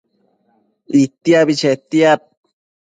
Itiabi 1.01 1.53
chetiad 1.59 2.21